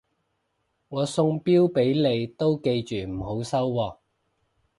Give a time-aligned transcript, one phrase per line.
[0.89, 3.97] 我送錶俾你都記住唔好收喎